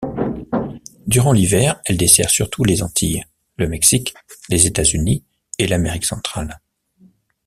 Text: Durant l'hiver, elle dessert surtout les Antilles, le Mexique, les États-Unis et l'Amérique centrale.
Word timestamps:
Durant 1.05 1.31
l'hiver, 1.31 1.79
elle 1.85 1.95
dessert 1.95 2.31
surtout 2.31 2.63
les 2.63 2.81
Antilles, 2.81 3.23
le 3.57 3.67
Mexique, 3.67 4.15
les 4.49 4.65
États-Unis 4.65 5.23
et 5.59 5.67
l'Amérique 5.67 6.05
centrale. 6.05 6.59